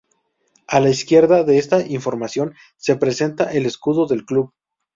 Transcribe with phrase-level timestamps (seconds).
[0.67, 4.51] A la izquierda de esta información se presenta el escudo del club.